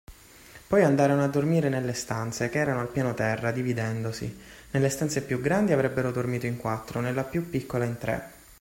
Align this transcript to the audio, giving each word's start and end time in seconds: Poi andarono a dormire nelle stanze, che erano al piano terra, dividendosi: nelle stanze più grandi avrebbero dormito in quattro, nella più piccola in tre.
Poi 0.67 0.83
andarono 0.83 1.23
a 1.23 1.27
dormire 1.27 1.69
nelle 1.69 1.93
stanze, 1.93 2.49
che 2.49 2.57
erano 2.57 2.79
al 2.79 2.87
piano 2.87 3.13
terra, 3.13 3.51
dividendosi: 3.51 4.35
nelle 4.71 4.89
stanze 4.89 5.21
più 5.21 5.39
grandi 5.39 5.73
avrebbero 5.73 6.11
dormito 6.11 6.47
in 6.47 6.57
quattro, 6.57 7.01
nella 7.01 7.23
più 7.23 7.47
piccola 7.51 7.85
in 7.85 7.97
tre. 7.99 8.31